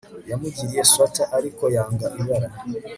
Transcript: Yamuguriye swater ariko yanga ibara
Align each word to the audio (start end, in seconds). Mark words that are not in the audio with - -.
Yamuguriye 0.29 0.81
swater 0.91 1.27
ariko 1.37 1.63
yanga 1.75 2.07
ibara 2.19 2.49